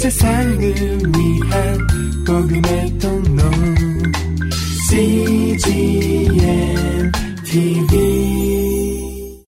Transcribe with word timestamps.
세상을 0.00 0.58
위한 0.58 1.78
복음의 2.26 2.98
통로 2.98 3.42
CGM 4.88 6.32
TV 7.44 9.44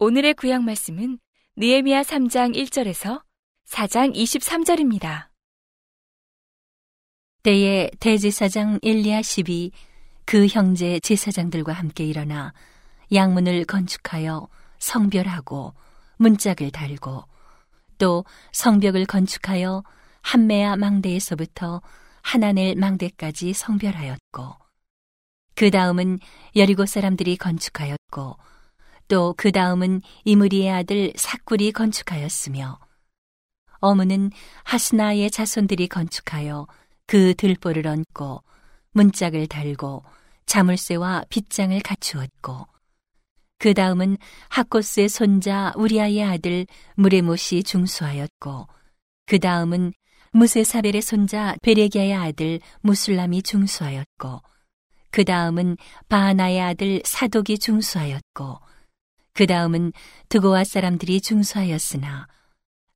오늘의 0.00 0.34
구약 0.34 0.64
말씀은 0.64 1.20
느헤미야 1.54 2.02
3장 2.02 2.56
1절에서 2.56 3.22
4장 3.68 4.16
23절입니다. 4.16 5.28
때에 7.44 7.92
대제사장 8.00 8.80
엘리야십이 8.82 9.70
그 10.24 10.48
형제 10.48 10.98
제사장들과 10.98 11.72
함께 11.72 12.04
일어나 12.04 12.52
양문을 13.12 13.64
건축하여 13.66 14.48
성별하고 14.80 15.74
문짝을 16.16 16.72
달고 16.72 17.37
또 17.98 18.24
성벽을 18.52 19.06
건축하여 19.06 19.82
한메아 20.22 20.76
망대에서부터 20.76 21.82
하나넬 22.22 22.76
망대까지 22.76 23.52
성별하였고 23.52 24.56
그 25.54 25.70
다음은 25.70 26.18
여리고 26.56 26.86
사람들이 26.86 27.36
건축하였고 27.36 28.36
또 29.08 29.34
그 29.36 29.50
다음은 29.52 30.02
이무리의 30.24 30.70
아들 30.70 31.12
사꿀이 31.16 31.72
건축하였으며 31.72 32.78
어무는 33.80 34.30
하스나의 34.64 35.30
자손들이 35.30 35.88
건축하여 35.88 36.66
그 37.06 37.34
들보를 37.34 37.86
얹고 37.86 38.42
문짝을 38.92 39.46
달고 39.46 40.04
자물쇠와 40.46 41.24
빗장을 41.30 41.78
갖추었고 41.80 42.66
그 43.58 43.74
다음은 43.74 44.16
하코스의 44.48 45.08
손자 45.08 45.72
우리아의 45.76 46.22
아들 46.22 46.66
무레못이 46.94 47.64
중수하였고 47.64 48.68
그 49.26 49.38
다음은 49.38 49.92
무세사벨의 50.32 51.02
손자 51.02 51.56
베레기아의 51.62 52.14
아들 52.14 52.60
무술람이 52.80 53.42
중수하였고 53.42 54.42
그 55.10 55.24
다음은 55.24 55.76
바하나의 56.08 56.60
아들 56.60 57.02
사독이 57.04 57.58
중수하였고 57.58 58.60
그 59.32 59.46
다음은 59.46 59.92
드고아 60.28 60.64
사람들이 60.64 61.20
중수하였으나 61.20 62.28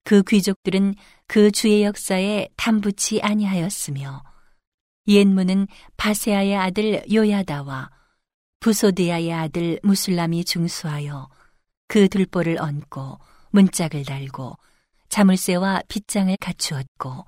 그 0.05 0.22
귀족들은 0.22 0.94
그 1.27 1.50
주의 1.50 1.84
역사에 1.84 2.48
담붙이 2.56 3.20
아니하였으며 3.22 4.22
옛문은 5.08 5.66
바세아의 5.96 6.56
아들 6.56 7.02
요야다와 7.12 7.90
부소드야의 8.62 9.32
아들 9.32 9.80
무술람이 9.82 10.44
중수하여 10.44 11.28
그 11.88 12.08
들보를 12.08 12.58
얹고 12.60 13.18
문짝을 13.50 14.05
달고 14.05 14.56
자물쇠와 15.08 15.82
빗장을 15.88 16.34
갖추었고 16.41 17.27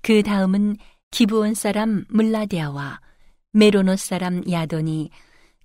그 0.00 0.22
다음은 0.22 0.78
기브온 1.10 1.52
사람 1.54 2.06
물라디아와 2.08 3.00
메로노 3.52 3.96
사람 3.96 4.42
야돈이 4.50 5.10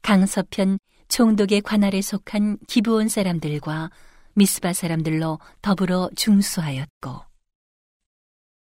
강서편 0.02 0.78
총독의 1.08 1.62
관할에 1.62 2.02
속한 2.02 2.58
기브온 2.68 3.08
사람들과 3.08 3.90
미스바 4.34 4.74
사람들로 4.74 5.40
더불어 5.62 6.10
중수하였고 6.18 7.22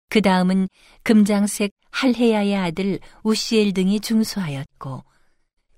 그 0.09 0.21
다음은 0.21 0.67
금장색 1.03 1.71
할헤야의 1.91 2.55
아들 2.55 2.99
우시엘 3.21 3.73
등이 3.73 3.99
중수하였고 3.99 5.03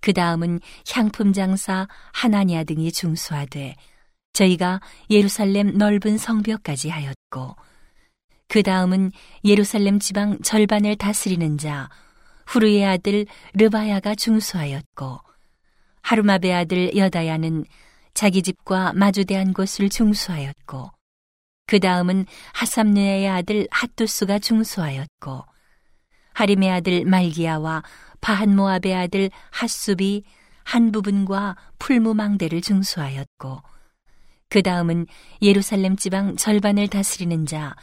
그 0.04 0.12
다음은 0.12 0.60
향품 0.92 1.32
장사 1.32 1.88
하나니아 2.12 2.66
등이 2.66 2.92
중수하되 2.92 3.78
저희가 4.34 4.82
예루살렘 5.10 5.78
넓은 5.78 6.18
성벽까지 6.18 6.90
하였고 6.90 7.56
그 8.50 8.64
다음은 8.64 9.14
예루살렘 9.46 10.00
지방 10.00 10.42
절반을 10.42 10.98
다스리는 10.98 11.58
자 11.58 11.90
후르의 12.48 12.86
아들 12.86 13.26
르바야가 13.54 14.16
중수하였고 14.16 15.20
하루마베 16.02 16.54
아들 16.54 16.98
여다야는 16.98 17.64
자기 18.14 18.42
집과 18.42 18.92
마주대한 18.92 19.54
곳을 19.54 19.88
중수하였고 19.88 20.92
그 21.66 21.80
다음은 21.80 22.26
하삼느의 22.52 23.30
아들 23.30 23.70
핫두스가 23.72 24.40
중수하였고 24.40 25.46
하림의 26.34 26.72
아들 26.72 27.06
말기야와 27.06 27.84
바한모압의 28.24 28.96
아들 28.96 29.30
핫숲이 29.52 30.24
한 30.64 30.94
부분과 30.94 31.58
풀무망대를 31.78 32.62
중수하였고 32.62 33.62
그 34.50 34.62
다음은 34.62 35.08
예루살렘 35.42 35.98
지방 35.98 36.38
절반을 36.38 36.88
다스리는 36.88 37.46
자 37.46 37.76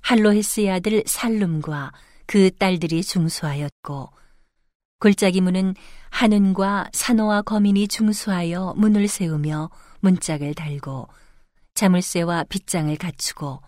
할로헤스의 0.00 0.70
아들 0.72 1.04
살룸과 1.06 1.92
그 2.26 2.50
딸들이 2.50 3.04
중수하였고 3.04 4.10
골짜기 4.98 5.40
문은 5.40 5.74
한은과 6.10 6.88
산호와 6.92 7.42
거민이 7.42 7.86
중수하여 7.86 8.74
문을 8.76 9.06
세우며 9.06 9.70
문짝을 10.00 10.54
달고 10.54 11.08
자물쇠와 11.74 12.44
빗장을 12.48 12.94
갖추고 12.96 13.60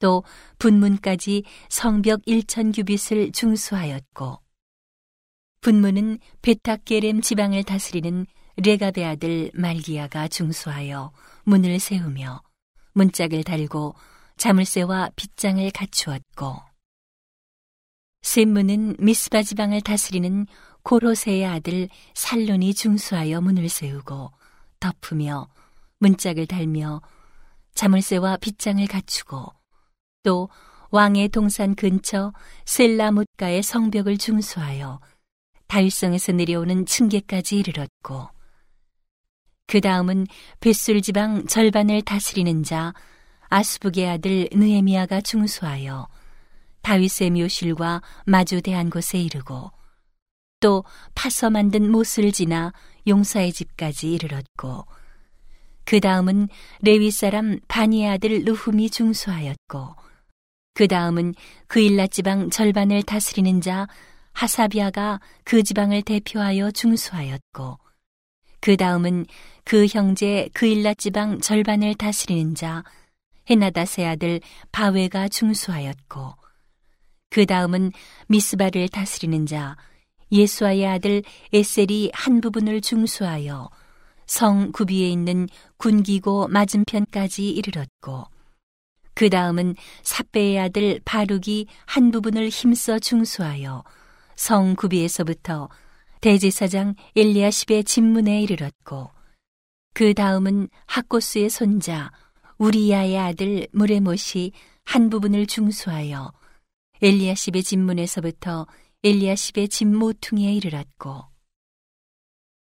또 0.00 0.24
분문까지 0.58 1.44
성벽 1.68 2.22
1천 2.22 2.74
규빗을 2.74 3.30
중수하였고 3.32 4.47
분문은 5.60 6.18
베타게렘 6.42 7.20
지방을 7.20 7.64
다스리는 7.64 8.26
레가베 8.56 9.04
아들 9.04 9.50
말기야가 9.54 10.28
중수하여 10.28 11.12
문을 11.44 11.78
세우며 11.78 12.42
문짝을 12.92 13.44
달고 13.44 13.94
자물쇠와 14.36 15.10
빗장을 15.16 15.70
갖추었고 15.70 16.56
샘문은 18.22 18.96
미스바 18.98 19.42
지방을 19.42 19.80
다스리는 19.80 20.46
고로세의 20.82 21.46
아들 21.46 21.88
살론이 22.14 22.74
중수하여 22.74 23.40
문을 23.40 23.68
세우고 23.68 24.32
덮으며 24.80 25.48
문짝을 25.98 26.46
달며 26.46 27.02
자물쇠와 27.74 28.38
빗장을 28.38 28.86
갖추고 28.86 29.52
또 30.22 30.48
왕의 30.90 31.28
동산 31.28 31.74
근처 31.74 32.32
셀라못가의 32.64 33.62
성벽을 33.62 34.18
중수하여 34.18 35.00
다윗성에서 35.68 36.32
내려오는 36.32 36.86
층계까지 36.86 37.58
이르렀고 37.58 38.28
그 39.66 39.80
다음은 39.80 40.26
벳술 40.60 41.02
지방 41.02 41.46
절반을 41.46 42.02
다스리는 42.02 42.62
자 42.62 42.94
아스북의 43.48 44.08
아들 44.08 44.48
느헤미야가 44.52 45.20
중수하여 45.20 46.08
다윗의 46.82 47.30
묘실과 47.30 48.02
마주 48.24 48.62
대한 48.62 48.88
곳에 48.88 49.18
이르고 49.18 49.70
또 50.60 50.84
파서 51.14 51.50
만든 51.50 51.90
못을 51.90 52.32
지나 52.32 52.72
용사의 53.06 53.52
집까지 53.52 54.12
이르렀고 54.12 54.86
그 55.84 56.00
다음은 56.00 56.48
레위 56.80 57.10
사람 57.10 57.60
바니의 57.68 58.08
아들 58.10 58.44
루훔이 58.44 58.90
중수하였고 58.90 59.96
그 60.74 60.86
다음은 60.88 61.34
그일라 61.66 62.06
지방 62.06 62.50
절반을 62.50 63.02
다스리는 63.02 63.60
자 63.60 63.86
하사비아가 64.38 65.20
그 65.42 65.64
지방을 65.64 66.02
대표하여 66.02 66.70
중수하였고 66.70 67.76
그 68.60 68.76
다음은 68.76 69.26
그 69.64 69.86
형제 69.86 70.48
그일라 70.52 70.94
지방 70.94 71.40
절반을 71.40 71.96
다스리는 71.96 72.54
자 72.54 72.84
헤나다세 73.50 74.06
아들 74.06 74.40
바웨가 74.70 75.28
중수하였고 75.28 76.34
그 77.30 77.46
다음은 77.46 77.90
미스바를 78.28 78.88
다스리는 78.90 79.44
자 79.46 79.76
예수아의 80.30 80.86
아들 80.86 81.24
에셀이 81.52 82.12
한 82.14 82.40
부분을 82.40 82.80
중수하여 82.80 83.68
성 84.26 84.70
구비에 84.70 85.08
있는 85.10 85.48
군기고 85.78 86.46
맞은편까지 86.46 87.48
이르렀고 87.50 88.26
그 89.14 89.30
다음은 89.30 89.74
사배의 90.04 90.60
아들 90.60 91.00
바룩이 91.04 91.66
한 91.86 92.12
부분을 92.12 92.50
힘써 92.50 93.00
중수하여 93.00 93.82
성 94.38 94.76
구비에서부터 94.76 95.68
대제사장 96.20 96.94
엘리야십의 97.16 97.82
집문에 97.82 98.40
이르렀고 98.40 99.10
그 99.94 100.14
다음은 100.14 100.68
학고스의 100.86 101.50
손자 101.50 102.12
우리야의 102.58 103.18
아들 103.18 103.66
무레못이 103.72 104.52
한 104.84 105.10
부분을 105.10 105.46
중수하여 105.46 106.32
엘리야십의 107.02 107.64
집문에서부터 107.64 108.68
엘리야십의 109.02 109.68
집 109.70 109.88
모퉁이에 109.88 110.54
이르렀고 110.54 111.24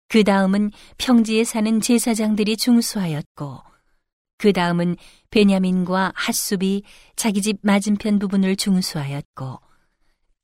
그 0.10 0.26
다음은 0.26 0.72
평지에 0.98 1.46
사는 1.46 1.80
제사장들이 1.80 2.58
중수하였고 2.58 3.62
그 4.38 4.52
다음은 4.52 4.98
베냐민과 5.30 6.12
핫숲이 6.14 6.84
자기 7.16 7.42
집 7.42 7.60
맞은편 7.62 8.20
부분을 8.20 8.58
중수하였고 8.58 9.73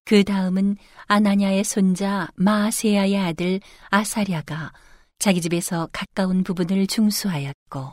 그 0.10 0.24
다음은 0.24 0.76
아나냐의 1.06 1.64
손자 1.64 2.30
마아세야의 2.34 3.16
아들 3.16 3.60
아사랴가 3.92 4.74
자기 5.20 5.40
집에서 5.40 5.88
가까운 5.94 6.44
부분을 6.44 6.88
중수하였고 6.88 7.92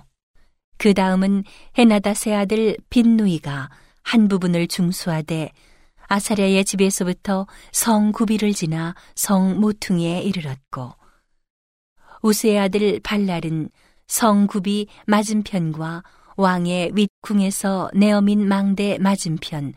그 0.78 0.94
다음은 0.94 1.44
헤나다세 1.76 2.32
아들 2.32 2.78
빈누이가 2.88 3.68
한 4.02 4.28
부분을 4.28 4.66
중수하되 4.66 5.50
아사랴의 6.06 6.64
집에서부터 6.64 7.46
성 7.70 8.12
구비를 8.12 8.54
지나 8.54 8.94
성 9.14 9.60
모퉁이에 9.60 10.22
이르렀고 10.22 10.94
우스의 12.22 12.58
아들 12.58 12.98
발랄은 13.00 13.68
성 14.06 14.46
구비 14.46 14.86
맞은편과 15.06 16.02
왕의 16.38 16.92
윗궁에서 16.94 17.90
내어민 17.92 18.48
망대 18.48 18.96
맞은편 18.96 19.74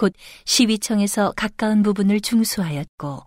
곧 0.00 0.14
시위청에서 0.46 1.34
가까운 1.36 1.82
부분을 1.82 2.22
중수하였고 2.22 3.22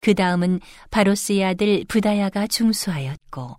그 0.00 0.14
다음은 0.14 0.58
바로스의 0.90 1.44
아들 1.44 1.84
부다야가 1.86 2.48
중수하였고 2.48 3.56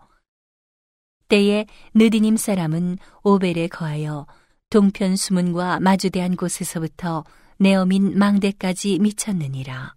때에 1.30 1.66
느디님 1.94 2.36
사람은 2.36 2.98
오벨에 3.24 3.68
거하여 3.68 4.28
동편 4.70 5.16
수문과 5.16 5.80
마주대한 5.80 6.36
곳에서부터 6.36 7.24
네어민 7.60 8.20
망대까지 8.20 9.00
미쳤느니라. 9.00 9.96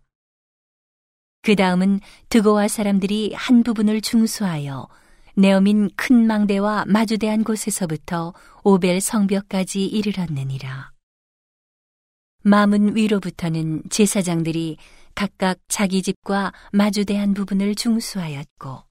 그 1.42 1.56
다음은 1.56 1.98
드고와 2.28 2.68
사람들이 2.68 3.34
한 3.34 3.64
부분을 3.64 4.00
중수하여 4.00 4.86
네어민 5.34 5.90
큰 5.96 6.28
망대와 6.28 6.84
마주대한 6.86 7.42
곳에서부터 7.42 8.34
오벨 8.62 9.00
성벽까지 9.00 9.84
이르렀느니라. 9.84 10.95
마문 12.46 12.94
위로부터는 12.94 13.82
제사장들이 13.90 14.76
각각 15.16 15.58
자기 15.66 16.00
집과 16.00 16.52
마주대한 16.72 17.34
부분을 17.34 17.74
중수하였고, 17.74 18.84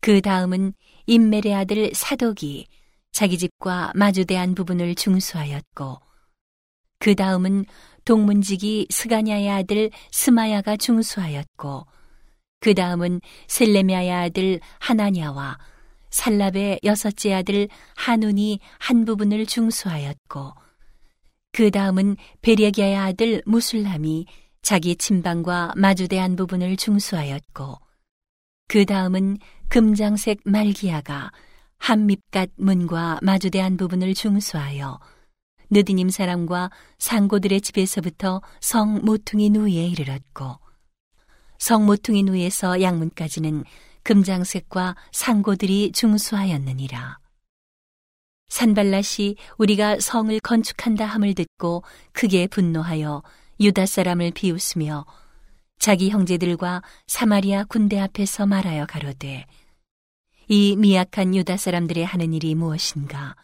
그 0.00 0.20
다음은 0.20 0.72
임멜의 1.06 1.52
아들 1.52 1.90
사독이 1.92 2.68
자기 3.10 3.38
집과 3.38 3.90
마주대한 3.96 4.54
부분을 4.54 4.94
중수하였고, 4.94 5.98
그 7.00 7.16
다음은 7.16 7.64
동문직이 8.04 8.86
스가냐의 8.88 9.50
아들 9.50 9.90
스마야가 10.12 10.76
중수하였고, 10.76 11.86
그 12.60 12.74
다음은 12.74 13.20
셀레미아의 13.48 14.12
아들 14.12 14.60
하나냐와 14.78 15.58
살랍의 16.10 16.82
여섯째 16.84 17.34
아들 17.34 17.66
하눈이 17.96 18.60
한 18.78 19.04
부분을 19.04 19.44
중수하였고, 19.44 20.63
그 21.54 21.70
다음은 21.70 22.16
베레기아의 22.42 22.96
아들 22.96 23.40
무술람이 23.46 24.26
자기 24.60 24.96
침방과 24.96 25.74
마주대한 25.76 26.34
부분을 26.34 26.76
중수하였고, 26.76 27.76
그 28.66 28.84
다음은 28.84 29.38
금장색 29.68 30.40
말기야가 30.44 31.30
한밉갓 31.78 32.50
문과 32.56 33.20
마주대한 33.22 33.76
부분을 33.76 34.14
중수하여 34.14 34.98
느디님 35.70 36.08
사람과 36.08 36.72
상고들의 36.98 37.60
집에서부터 37.60 38.42
성 38.60 39.04
모퉁이 39.04 39.50
누이에 39.50 39.86
이르렀고 39.86 40.58
성 41.58 41.86
모퉁이 41.86 42.24
누이에서 42.24 42.82
양문까지는 42.82 43.62
금장색과 44.02 44.96
상고들이 45.12 45.92
중수하였느니라. 45.92 47.23
산발랏이 48.54 49.36
우리가 49.58 49.98
성을 49.98 50.38
건축한다 50.40 51.04
함을 51.04 51.34
듣고 51.34 51.82
크게 52.12 52.46
분노하여 52.46 53.22
유다 53.60 53.86
사람을 53.86 54.30
비웃으며 54.30 55.04
자기 55.78 56.10
형제들과 56.10 56.82
사마리아 57.08 57.64
군대 57.64 57.98
앞에서 57.98 58.46
말하여 58.46 58.86
가로되 58.86 59.46
이 60.46 60.76
미약한 60.76 61.34
유다 61.34 61.56
사람들의 61.56 62.04
하는 62.04 62.32
일이 62.32 62.54
무엇인가? 62.54 63.34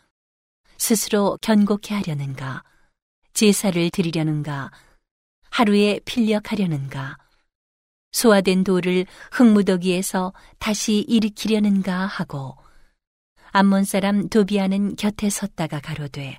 스스로 0.79 1.39
견고케 1.43 1.95
하려는가? 1.95 2.62
제사를 3.33 3.91
드리려는가? 3.91 4.71
하루에 5.51 6.01
필력하려는가? 6.05 7.17
소화된 8.12 8.65
돌을 8.65 9.07
흙무더기에서 9.33 10.33
다시 10.59 11.05
일으키려는가? 11.09 12.07
하고 12.07 12.57
암몬 13.52 13.85
사람 13.85 14.29
도비아는 14.29 14.97
곁에 14.97 15.29
섰다가 15.29 15.81
가로되 15.81 16.38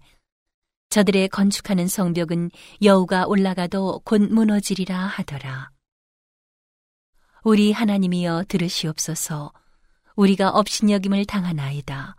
저들의 0.90 1.30
건축하는 1.30 1.88
성벽은 1.88 2.52
여우가 2.84 3.26
올라가도 3.26 4.02
곧 4.04 4.22
무너지리라 4.22 4.98
하더라. 4.98 5.72
우리 7.44 7.72
하나님이여 7.72 8.46
들으시옵소서 8.48 9.52
우리가 10.16 10.50
업신여김을 10.50 11.26
당하나이다. 11.26 12.16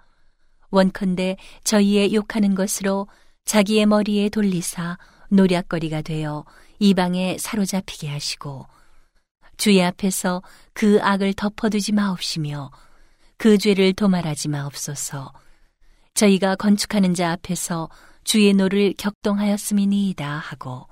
원컨대 0.71 1.37
저희의 1.65 2.15
욕하는 2.15 2.55
것으로 2.55 3.06
자기의 3.44 3.87
머리에 3.87 4.29
돌리사 4.29 4.99
노략거리가 5.31 6.03
되어 6.03 6.44
이방에 6.79 7.37
사로잡히게 7.39 8.09
하시고 8.09 8.67
주의 9.56 9.83
앞에서 9.85 10.43
그 10.73 10.99
악을 11.03 11.35
덮어두지 11.35 11.93
마옵시며 11.93 12.71
그 13.43 13.59
죄를 13.59 13.93
도말하지 13.93 14.47
마옵소서. 14.50 15.33
저희가 16.15 16.55
건축하는 16.55 17.12
자 17.12 17.33
앞에서 17.33 17.89
주의 18.23 18.55
노를 18.55 18.94
격동하였음이니이다 18.97 20.25
하고 20.25 20.87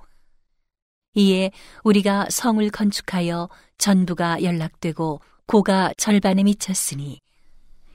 이에 1.14 1.52
우리가 1.84 2.26
성을 2.28 2.68
건축하여 2.70 3.48
전부가 3.78 4.42
연락되고 4.42 5.20
고가 5.46 5.92
절반에 5.96 6.42
미쳤으니 6.42 7.20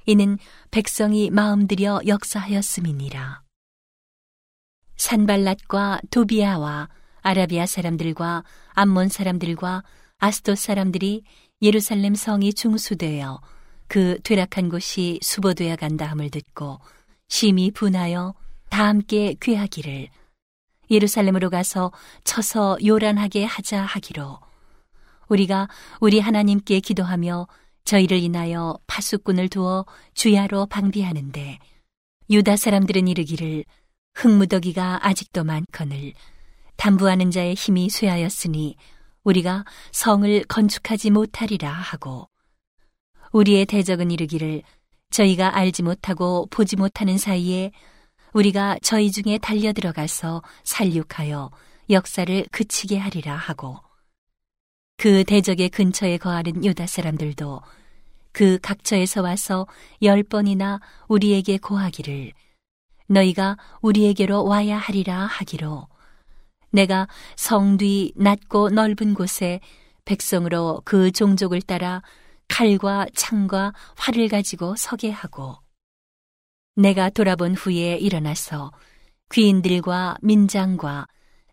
이는 0.06 0.38
백성이 0.72 1.30
마음들여 1.32 2.04
역사하였음이니라. 2.08 3.42
산발랏과 4.96 6.00
도비아와 6.12 6.88
아라비아 7.24 7.66
사람들과 7.66 8.46
암몬 8.70 9.10
사람들과 9.10 9.84
아스토 10.20 10.56
사람들이 10.56 11.24
예루살렘 11.62 12.16
성이 12.16 12.54
중수되어 12.54 13.42
그 13.88 14.20
퇴락한 14.24 14.70
곳이 14.70 15.20
수보되어 15.22 15.76
간다 15.76 16.06
함을 16.08 16.30
듣고 16.30 16.80
심히 17.28 17.72
분하여 17.72 18.34
다 18.70 18.88
함께 18.88 19.36
귀하기를 19.42 20.10
예루살렘으로 20.92 21.50
가서 21.50 21.92
쳐서 22.24 22.78
요란하게 22.86 23.46
하자 23.46 23.82
하기로 23.82 24.40
우리가 25.28 25.68
우리 26.00 26.20
하나님께 26.20 26.80
기도하며 26.80 27.48
저희를 27.86 28.18
인하여 28.18 28.78
파수꾼을 28.88 29.50
두어 29.50 29.86
주야로 30.14 30.66
방비하는데 30.68 31.60
유다 32.30 32.58
사람들은 32.58 33.08
이르기를 33.08 33.64
흙무더기가 34.16 35.08
아직도 35.08 35.44
많거늘 35.44 36.14
담부하는 36.78 37.32
자의 37.32 37.54
힘이 37.54 37.90
쇠하였으니 37.90 38.76
우리가 39.24 39.66
성을 39.92 40.44
건축하지 40.46 41.12
못하리라 41.12 41.70
하고 41.72 42.28
우리의 43.36 43.66
대적은 43.66 44.12
이르기를 44.12 44.62
저희가 45.10 45.58
알지 45.58 45.84
못하고 45.84 46.48
보지 46.50 46.78
못하는 46.78 47.18
사이에 47.18 47.74
우리가 48.32 48.78
저희 48.82 49.12
중에 49.12 49.38
달려 49.40 49.74
들어가서 49.74 50.42
살육하여 50.64 51.52
역사를 51.90 52.46
그치게 52.50 52.98
하리라 52.98 53.36
하고 53.36 53.78
그 54.96 55.26
대적의 55.26 55.68
근처에 55.68 56.18
거하는 56.18 56.64
유다 56.64 56.88
사람들도 56.88 57.62
그 58.32 58.58
각처에서 58.60 59.22
와서 59.22 59.68
열 60.02 60.24
번이나 60.24 60.80
우리에게 61.10 61.58
고하기를 61.58 62.32
너희가 63.08 63.58
우리에게로 63.82 64.46
와야 64.46 64.78
하리라 64.78 65.26
하기로 65.26 65.90
내가 66.72 67.10
성 67.36 67.78
뒤 67.78 68.14
낮고 68.16 68.70
넓은 68.70 69.14
곳에 69.14 69.60
백성으로 70.06 70.84
그 70.86 71.12
종족을 71.12 71.62
따라 71.62 72.02
칼과 72.48 73.08
창과 73.16 73.74
활을 73.98 74.28
가지고 74.28 74.76
서게 74.76 75.10
하고 75.10 75.56
내가 76.76 77.10
돌아본 77.10 77.56
후에 77.56 77.98
일어나서 77.98 78.72
귀인들과 79.32 80.18
민장과 80.22 81.08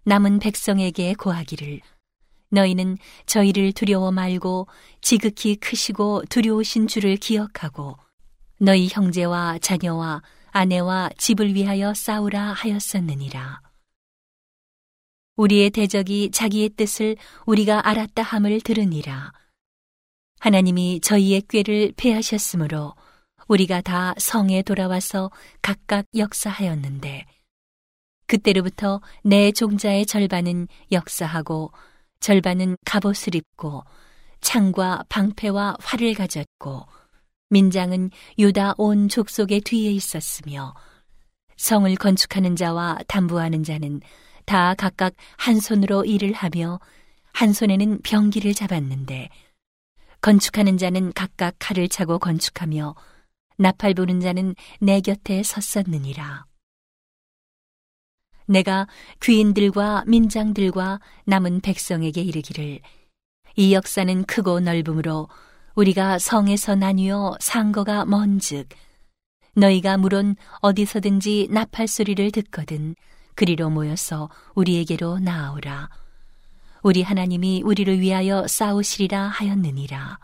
남은 0.05 0.41
백성에게 0.41 1.15
고하기를 1.15 1.81
너희는 2.51 2.99
저희를 3.27 3.73
두려워 3.73 4.13
말고 4.13 4.67
지극히 5.01 5.57
크시고 5.57 6.25
두려우신 6.29 6.87
줄을 6.87 7.17
기억하고 7.17 7.97
너희 8.59 8.89
형제와 8.89 9.59
자녀와 9.59 10.23
아내와 10.51 11.11
집을 11.17 11.55
위하여 11.55 11.95
싸우라 11.95 12.53
하였었느니라. 12.53 13.63
우리의 15.37 15.71
대적이 15.71 16.31
자기의 16.31 16.69
뜻을 16.71 17.17
우리가 17.47 17.89
알았다 17.89 18.23
함을 18.23 18.61
들으니라. 18.61 19.33
하나님이 20.43 20.99
저희의 21.03 21.43
꾀를 21.43 21.93
패하셨으므로 21.97 22.97
우리가 23.47 23.81
다 23.81 24.13
성에 24.19 24.63
돌아와서 24.63 25.31
각각 25.63 26.05
역사하였는데 26.17 27.27
그때로부터 28.27 29.01
내 29.23 29.53
종자의 29.53 30.05
절반은 30.05 30.67
역사하고 30.91 31.71
절반은 32.19 32.77
갑옷을 32.85 33.37
입고 33.37 33.85
창과 34.41 35.05
방패와 35.09 35.77
활을 35.79 36.15
가졌고 36.15 36.87
민장은 37.51 38.11
유다 38.37 38.75
온 38.79 39.09
족속의 39.09 39.61
뒤에 39.61 39.93
있었으며 39.93 40.75
성을 41.57 41.95
건축하는 41.95 42.57
자와 42.57 42.99
담부하는 43.07 43.63
자는 43.63 44.01
다 44.45 44.75
각각 44.75 45.15
한 45.37 45.61
손으로 45.61 46.05
일을 46.05 46.33
하며 46.33 46.81
한 47.33 47.53
손에는 47.53 48.01
병기를 48.03 48.55
잡았는데 48.55 49.29
건축하는 50.23 50.79
자는 50.79 51.13
각각 51.13 51.57
칼을 51.59 51.89
차고 51.89 52.21
건축하며 52.21 52.95
나팔 53.59 53.95
부는 53.95 54.21
자는 54.21 54.55
내 54.81 55.01
곁에 55.01 55.43
섰었느니라. 55.43 56.47
내가 58.47 58.87
귀인들과 59.21 60.05
민장들과 60.07 61.01
남은 61.25 61.61
백성에게 61.61 62.23
이르기를 62.23 62.79
이 63.57 63.75
역사는 63.75 64.25
크고 64.25 64.61
넓음으로 64.61 65.29
우리가 65.75 66.21
성에서 66.21 66.77
나뉘어 66.77 67.37
상거가 67.41 68.05
먼즉 68.05 68.69
너희가 69.57 69.97
물론 69.97 70.37
어디서든지 70.61 71.49
나팔 71.51 71.89
소리를 71.89 72.31
듣거든 72.31 72.95
그리로 73.35 73.71
모여서 73.71 74.31
우리에게로 74.55 75.19
나아오라 75.19 75.91
우리 76.83 77.03
하나님이 77.03 77.63
우리를 77.65 78.01
위하여 78.01 78.47
싸우시리라 78.49 79.29
하였느니라. 79.29 80.19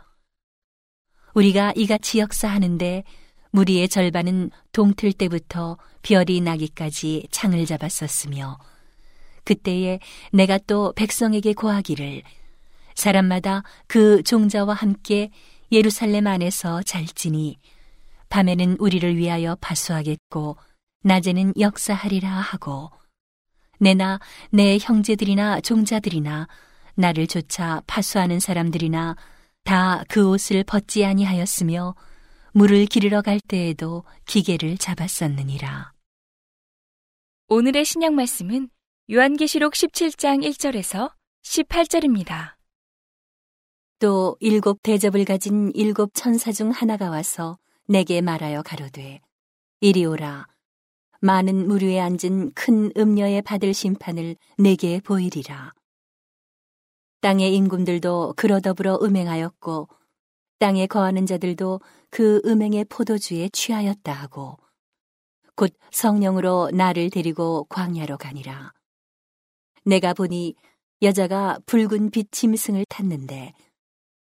우리가 1.34 1.72
이같이 1.76 2.18
역사하는데 2.18 3.04
무리의 3.52 3.88
절반은 3.88 4.50
동틀 4.72 5.12
때부터 5.12 5.78
별이 6.02 6.40
나기까지 6.40 7.28
창을 7.30 7.64
잡았었으며 7.64 8.58
그때에 9.44 10.00
내가 10.32 10.58
또 10.58 10.92
백성에게 10.96 11.54
고하기를 11.54 12.22
사람마다 12.96 13.62
그 13.86 14.24
종자와 14.24 14.74
함께 14.74 15.30
예루살렘 15.70 16.26
안에서 16.26 16.82
잘지니 16.82 17.58
밤에는 18.30 18.76
우리를 18.80 19.16
위하여 19.16 19.56
파수하겠고 19.60 20.56
낮에는 21.04 21.54
역사하리라 21.58 22.28
하고 22.28 22.90
내나 23.78 24.20
내 24.50 24.78
형제들이나 24.80 25.60
종자들이나 25.60 26.48
나를 26.94 27.26
쫓아 27.26 27.82
파수하는 27.86 28.40
사람들이나 28.40 29.16
다 29.64 30.02
그 30.08 30.26
옷을 30.30 30.64
벗지 30.64 31.04
아니하였으며 31.04 31.94
물을 32.52 32.86
기르러 32.86 33.20
갈 33.20 33.38
때에도 33.38 34.04
기계를 34.24 34.78
잡았었느니라. 34.78 35.92
오늘의 37.48 37.84
신약 37.84 38.14
말씀은 38.14 38.70
요한계시록 39.12 39.74
17장 39.74 40.42
1절에서 40.42 41.12
18절입니다. 41.42 42.56
또 43.98 44.36
일곱 44.40 44.82
대접을 44.82 45.26
가진 45.26 45.70
일곱 45.74 46.12
천사 46.14 46.50
중 46.50 46.70
하나가 46.70 47.10
와서 47.10 47.58
내게 47.86 48.22
말하여 48.22 48.62
가로되 48.62 49.20
이리 49.80 50.06
오라 50.06 50.46
많은 51.20 51.66
무류에 51.66 51.98
앉은 51.98 52.52
큰 52.54 52.92
음녀에 52.96 53.40
받을 53.40 53.74
심판을 53.74 54.36
내게 54.56 55.00
보이리라. 55.00 55.74
땅의 57.20 57.54
임금들도 57.56 58.34
그러 58.36 58.60
더불어 58.60 58.98
음행하였고 59.02 59.88
땅에 60.60 60.86
거하는 60.86 61.26
자들도 61.26 61.80
그 62.10 62.40
음행의 62.44 62.84
포도주에 62.84 63.48
취하였다 63.48 64.12
하고 64.12 64.58
곧 65.56 65.74
성령으로 65.90 66.70
나를 66.72 67.10
데리고 67.10 67.64
광야로 67.68 68.16
가니라. 68.16 68.72
내가 69.84 70.14
보니 70.14 70.54
여자가 71.02 71.58
붉은 71.66 72.10
빛 72.10 72.30
짐승을 72.30 72.84
탔는데 72.88 73.54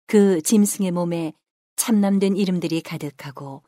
그 0.06 0.40
짐승의 0.40 0.92
몸에 0.92 1.32
참남된 1.74 2.36
이름들이 2.36 2.80
가득하고 2.80 3.64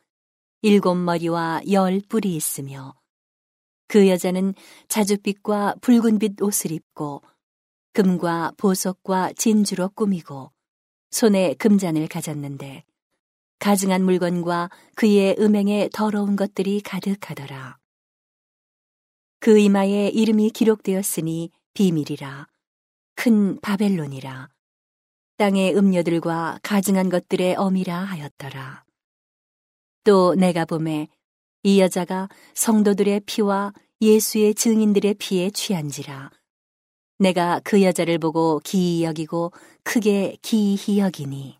일곱 0.61 0.95
머리와 0.95 1.61
열 1.71 2.01
뿔이 2.07 2.33
있으며 2.35 2.93
그 3.89 4.07
여자는 4.07 4.53
자줏빛과 4.87 5.81
붉은빛 5.81 6.41
옷을 6.43 6.71
입고 6.71 7.23
금과 7.93 8.53
보석과 8.55 9.33
진주로 9.33 9.89
꾸미고 9.89 10.51
손에 11.09 11.55
금잔을 11.55 12.07
가졌는데 12.07 12.83
가증한 13.57 14.05
물건과 14.05 14.69
그의 14.95 15.35
음행에 15.39 15.89
더러운 15.91 16.35
것들이 16.35 16.81
가득하더라. 16.81 17.79
그 19.39 19.57
이마에 19.57 20.09
이름이 20.09 20.51
기록되었으니 20.51 21.49
비밀이라 21.73 22.47
큰 23.15 23.59
바벨론이라 23.59 24.49
땅의 25.37 25.75
음녀들과 25.75 26.59
가증한 26.61 27.09
것들의 27.09 27.55
어미라 27.55 27.97
하였더라. 27.97 28.85
또 30.03 30.35
내가 30.35 30.65
봄에 30.65 31.07
이 31.63 31.81
여자가 31.81 32.29
성도들의 32.53 33.21
피와 33.25 33.73
예수의 34.01 34.55
증인들의 34.55 35.15
피에 35.15 35.49
취한지라. 35.49 36.31
내가 37.17 37.59
그 37.63 37.83
여자를 37.83 38.17
보고 38.17 38.59
기이 38.63 39.03
여기고 39.03 39.51
크게 39.83 40.37
기이 40.41 40.99
여기니. 40.99 41.59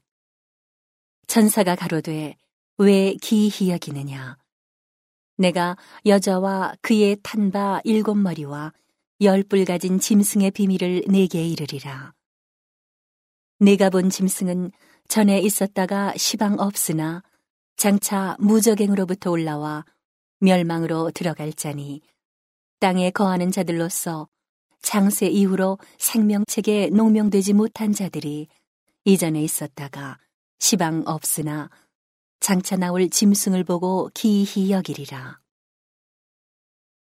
천사가 1.27 1.75
가로되 1.75 2.37
왜 2.77 3.13
기이 3.21 3.69
여기느냐. 3.69 4.37
내가 5.37 5.75
여자와 6.05 6.75
그의 6.81 7.17
탄바 7.21 7.81
일곱 7.83 8.15
머리와 8.15 8.73
열 9.21 9.43
뿔 9.43 9.65
가진 9.65 9.99
짐승의 9.99 10.51
비밀을 10.51 11.03
내게 11.09 11.45
이르리라. 11.45 12.13
내가 13.59 13.89
본 13.89 14.09
짐승은 14.09 14.71
전에 15.09 15.39
있었다가 15.39 16.13
시방 16.15 16.57
없으나 16.59 17.21
장차 17.79 18.35
무적행으로부터 18.39 19.31
올라와 19.31 19.85
멸망으로 20.41 21.11
들어갈 21.11 21.53
자니 21.53 22.01
땅에 22.81 23.09
거하는 23.09 23.53
자들로서 23.53 24.27
장세 24.81 25.27
이후로 25.27 25.77
생명책에 25.97 26.89
농명되지 26.89 27.53
못한 27.53 27.93
자들이 27.93 28.49
이전에 29.05 29.41
있었다가 29.41 30.19
시방 30.59 31.03
없으나 31.05 31.69
장차 32.41 32.75
나올 32.75 33.09
짐승을 33.09 33.63
보고 33.63 34.09
기이히 34.13 34.71
여기리라. 34.71 35.39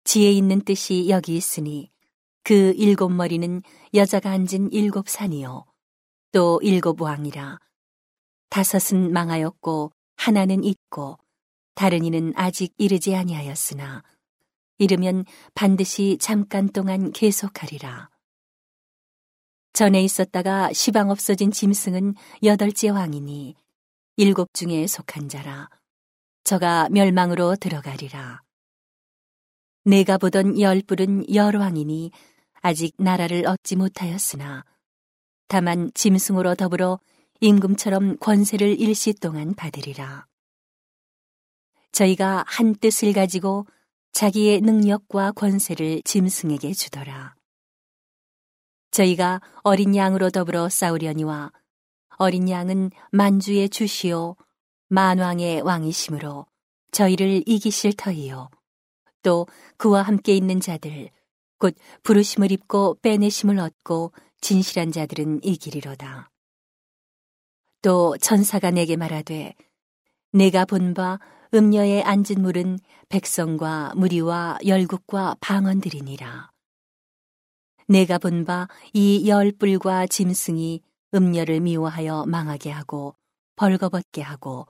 지혜 0.03 0.31
있는 0.31 0.61
뜻이 0.61 1.09
여기 1.09 1.35
있으니 1.35 1.91
그 2.43 2.75
일곱 2.77 3.09
머리는 3.09 3.63
여자가 3.95 4.29
앉은 4.29 4.71
일곱 4.73 5.09
산이요. 5.09 5.65
또 6.33 6.59
일곱 6.61 7.01
왕이라 7.01 7.57
다섯은 8.49 9.11
망하였고 9.11 9.96
하나는 10.17 10.63
있고 10.63 11.17
다른 11.75 12.03
이는 12.03 12.33
아직 12.35 12.73
이르지 12.77 13.15
아니하였으나 13.15 14.03
이르면 14.79 15.25
반드시 15.53 16.17
잠깐 16.19 16.67
동안 16.69 17.11
계속하리라. 17.11 18.09
전에 19.73 20.01
있었다가 20.01 20.73
시방 20.73 21.09
없어진 21.09 21.51
짐승은 21.51 22.15
여덟째 22.43 22.89
왕이니 22.89 23.55
일곱 24.17 24.53
중에 24.53 24.87
속한 24.87 25.29
자라. 25.29 25.69
저가 26.43 26.89
멸망으로 26.89 27.55
들어가리라. 27.55 28.41
내가 29.85 30.17
보던 30.17 30.59
열 30.59 30.81
뿔은 30.81 31.33
열 31.33 31.55
왕이니 31.55 32.11
아직 32.61 32.95
나라를 32.97 33.45
얻지 33.45 33.75
못하였으나 33.75 34.65
다만 35.47 35.91
짐승으로 35.93 36.55
더불어 36.55 36.99
임금처럼 37.39 38.17
권세를 38.19 38.79
일시 38.79 39.13
동안 39.13 39.53
받으리라. 39.53 40.25
저희가 41.91 42.43
한 42.47 42.75
뜻을 42.75 43.13
가지고 43.13 43.65
자기의 44.11 44.61
능력과 44.61 45.31
권세를 45.33 46.01
짐승에게 46.03 46.73
주더라. 46.73 47.35
저희가 48.91 49.41
어린 49.63 49.95
양으로 49.95 50.29
더불어 50.29 50.69
싸우려니와 50.69 51.51
어린 52.17 52.49
양은 52.49 52.91
만주의 53.11 53.69
주시오 53.69 54.35
만왕의 54.89 55.61
왕이심으로 55.61 56.47
저희를 56.91 57.43
이기실 57.45 57.93
터이요. 57.93 58.49
또 59.21 59.45
그와 59.77 60.01
함께 60.01 60.35
있는 60.35 60.59
자들, 60.59 61.11
곧 61.59 61.75
부르심을 62.03 62.51
입고 62.51 62.99
빼내심을 63.01 63.59
얻고 63.59 64.13
진실한 64.41 64.91
자들은 64.91 65.41
이기리로다. 65.43 66.31
또 67.81 68.17
천사가 68.17 68.71
내게 68.71 68.95
말하되 68.97 69.55
내가 70.33 70.65
본 70.65 70.93
바 70.93 71.19
음녀에 71.53 72.01
앉은 72.01 72.41
물은 72.41 72.79
백성과 73.09 73.93
무리와 73.95 74.59
열국과 74.65 75.37
방언들이니라. 75.39 76.51
내가 77.87 78.17
본 78.17 78.43
바 78.45 78.67
이 78.93 79.27
열불과 79.29 80.07
짐승이 80.07 80.81
음녀를 81.13 81.61
미워하여 81.61 82.25
망하게 82.27 82.69
하고 82.71 83.15
벌거벗게 83.55 84.21
하고 84.21 84.67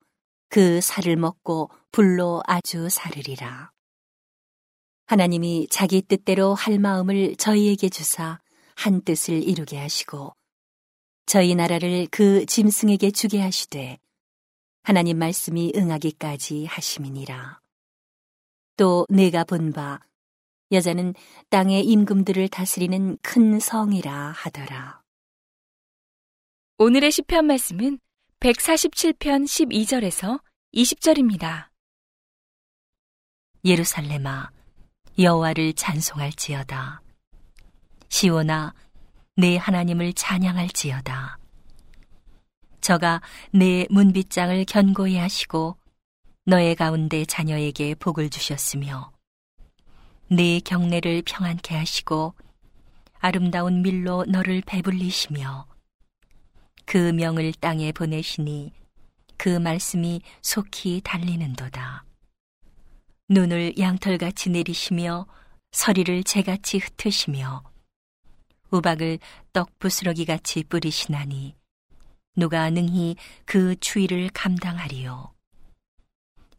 그 0.50 0.80
살을 0.82 1.16
먹고 1.18 1.72
불로 1.92 2.44
아주 2.46 2.90
사르리라. 2.90 3.72
하나님이 5.08 5.68
자기 5.72 6.02
뜻대로 6.04 6.54
할 6.54 6.78
마음을 6.78 7.36
저희에게 7.38 7.90
주사 7.90 8.40
한 8.76 9.02
뜻을 9.02 9.42
이루게 9.42 9.80
하시고 9.80 10.37
저희 11.28 11.56
나라를 11.56 12.08
그 12.10 12.46
짐승에게 12.46 13.12
주게 13.12 13.42
하시되 13.42 14.00
하나님 14.84 15.20
말씀이 15.20 15.74
응하기까지 15.76 16.66
하심이니라. 16.66 17.60
또 18.78 19.06
내가 19.10 19.44
본 19.44 19.74
바 19.74 20.00
여자는 20.72 21.16
땅의 21.50 21.86
임금들을 21.86 22.48
다스리는 22.48 23.18
큰 23.22 23.60
성이라 23.60 24.32
하더라. 24.32 25.02
오늘의 26.78 27.12
시편 27.12 27.46
말씀은 27.46 28.00
147편 28.40 29.44
12절에서 29.44 30.42
20절입니다. 30.74 31.68
예루살렘아 33.66 34.50
여호와를 35.20 35.74
찬송할지어다. 35.74 37.02
시온아 38.08 38.74
내 39.40 39.56
하나님을 39.56 40.14
찬양할지어다. 40.14 41.38
저가 42.82 43.22
내 43.52 43.86
문빗장을 43.92 44.66
견고히 44.66 45.18
하시고 45.18 45.78
너의 46.46 46.76
가운데 46.76 47.24
자녀에게 47.24 47.94
복을 47.96 48.32
주셨으며 48.32 49.12
내 50.32 50.60
경내를 50.60 51.22
평안케 51.24 51.76
하시고 51.76 52.34
아름다운 53.20 53.84
밀로 53.84 54.26
너를 54.26 54.64
배불리시며 54.66 55.68
그 56.86 56.98
명을 56.98 57.54
땅에 57.60 57.92
보내시니 57.92 58.74
그 59.38 59.50
말씀이 59.50 60.22
속히 60.42 61.02
달리는도다. 61.04 62.06
눈을 63.30 63.78
양털같이 63.78 64.50
내리시며 64.50 65.28
서리를 65.74 66.24
재같이 66.24 66.80
흩으시며 66.80 67.77
우박을 68.72 69.20
떡 69.54 69.78
부스러기 69.80 70.26
같이 70.26 70.64
뿌리시나니 70.64 71.56
누가 72.36 72.70
능히 72.70 73.16
그 73.46 73.76
추위를 73.80 74.30
감당하리요. 74.34 75.34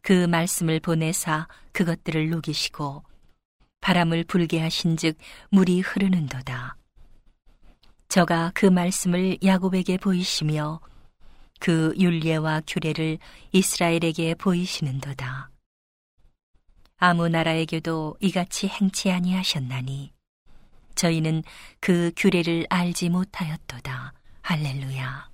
그 0.01 0.25
말씀을 0.27 0.79
보내사 0.79 1.47
그것들을 1.71 2.29
녹이시고 2.29 3.03
바람을 3.81 4.25
불게 4.25 4.59
하신즉 4.59 5.17
물이 5.51 5.81
흐르는도다. 5.81 6.75
저가 8.09 8.51
그 8.55 8.65
말씀을 8.65 9.37
야곱에게 9.43 9.97
보이시며 9.97 10.79
그 11.59 11.93
율례와 11.97 12.63
규례를 12.65 13.19
이스라엘에게 13.51 14.35
보이시는도다. 14.35 15.49
아무 16.97 17.29
나라에게도 17.29 18.17
이같이 18.19 18.67
행치 18.67 19.11
아니하셨나니 19.11 20.11
저희는 20.99 21.43
그 21.79 22.11
규례를 22.17 22.65
알지 22.69 23.07
못하였도다. 23.09 24.13
할렐루야. 24.41 25.29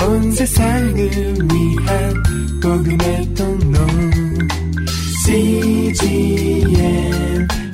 온 0.00 0.32
세상을 0.32 0.96
위한 0.96 2.14
복음의 2.62 3.34
통로 3.34 3.86
CGM 5.26 6.66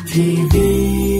TV 0.06 1.13